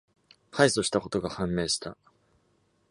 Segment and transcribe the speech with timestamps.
[0.49, 1.95] 敗訴したことが判明した。